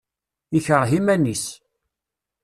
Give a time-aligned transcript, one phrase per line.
[0.57, 1.45] Ikreh iman-is.